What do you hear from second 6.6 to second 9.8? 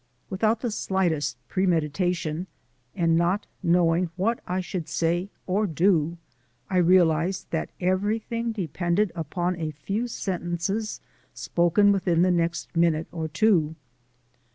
I realized that everything depended upon a